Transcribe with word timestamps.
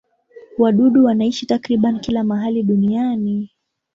Wadudu 0.57 1.05
wanaishi 1.05 1.45
takriban 1.45 1.99
kila 1.99 2.23
mahali 2.23 2.63
duniani. 2.63 3.49